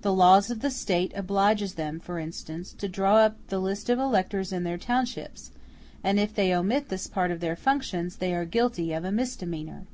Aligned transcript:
The 0.00 0.14
law 0.14 0.38
of 0.38 0.60
the 0.62 0.70
State 0.70 1.12
obliges 1.14 1.74
them, 1.74 2.00
for 2.00 2.18
instance, 2.18 2.72
to 2.78 2.88
draw 2.88 3.16
up 3.18 3.36
the 3.48 3.58
list 3.58 3.90
of 3.90 3.98
electors 3.98 4.50
in 4.50 4.62
their 4.62 4.78
townships; 4.78 5.50
and 6.02 6.18
if 6.18 6.32
they 6.34 6.54
omit 6.54 6.88
this 6.88 7.06
part 7.06 7.30
of 7.30 7.40
their 7.40 7.54
functions, 7.54 8.16
they 8.16 8.32
are 8.34 8.46
guilty 8.46 8.94
of 8.94 9.04
a 9.04 9.12
misdemeanor. 9.12 9.84